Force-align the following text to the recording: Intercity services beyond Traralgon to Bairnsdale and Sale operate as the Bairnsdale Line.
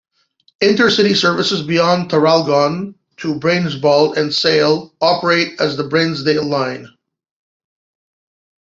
Intercity 0.63 1.15
services 1.15 1.61
beyond 1.61 2.09
Traralgon 2.09 2.95
to 3.17 3.35
Bairnsdale 3.35 4.17
and 4.17 4.33
Sale 4.33 4.91
operate 4.99 5.61
as 5.61 5.77
the 5.77 5.83
Bairnsdale 5.87 6.43
Line. 6.43 6.87